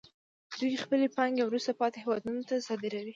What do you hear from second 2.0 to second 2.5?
هېوادونو